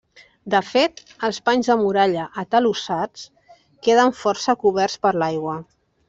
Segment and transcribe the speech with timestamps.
[0.51, 3.25] De fet, els panys de muralla atalussats
[3.89, 5.59] queden força coberts per l'aigua.